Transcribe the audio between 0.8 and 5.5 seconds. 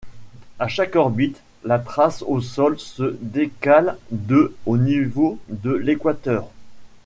orbite, la trace au sol se décale de au niveau